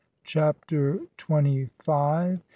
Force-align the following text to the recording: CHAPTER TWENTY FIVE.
CHAPTER 0.23 1.01
TWENTY 1.15 1.69
FIVE. 1.77 2.39